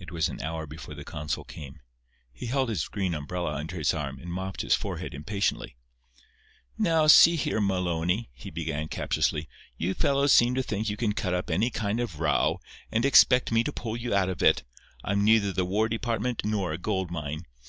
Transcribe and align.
It 0.00 0.10
was 0.10 0.28
an 0.28 0.42
hour 0.42 0.66
before 0.66 0.96
the 0.96 1.04
consul 1.04 1.44
came. 1.44 1.78
He 2.32 2.46
held 2.46 2.68
his 2.68 2.88
green 2.88 3.14
umbrella 3.14 3.52
under 3.52 3.76
his 3.76 3.94
arm, 3.94 4.18
and 4.18 4.28
mopped 4.28 4.62
his 4.62 4.74
forehead 4.74 5.14
impatiently. 5.14 5.76
"Now, 6.76 7.06
see 7.06 7.36
here, 7.36 7.60
Maloney," 7.60 8.28
he 8.34 8.50
began, 8.50 8.88
captiously, 8.88 9.48
"you 9.76 9.94
fellows 9.94 10.32
seem 10.32 10.56
to 10.56 10.64
think 10.64 10.90
you 10.90 10.96
can 10.96 11.12
cut 11.12 11.32
up 11.32 11.48
any 11.48 11.70
kind 11.70 12.00
of 12.00 12.18
row, 12.18 12.58
and 12.90 13.04
expect 13.04 13.52
me 13.52 13.62
to 13.62 13.72
pull 13.72 13.96
you 13.96 14.12
out 14.12 14.28
of 14.28 14.42
it. 14.42 14.64
I'm 15.04 15.22
neither 15.22 15.52
the 15.52 15.64
War 15.64 15.88
Department 15.88 16.44
nor 16.44 16.72
a 16.72 16.76
gold 16.78 17.12
mine. 17.12 17.44